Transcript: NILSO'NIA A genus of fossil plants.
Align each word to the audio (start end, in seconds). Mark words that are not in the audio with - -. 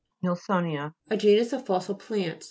NILSO'NIA 0.23 0.95
A 1.11 1.17
genus 1.17 1.53
of 1.53 1.67
fossil 1.67 1.93
plants. 1.93 2.39